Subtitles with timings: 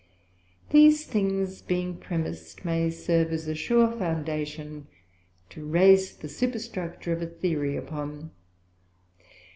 [0.71, 4.87] These things being premised may serve as a sure Foundation
[5.51, 8.31] to raise the Superstructure of a Theory upon.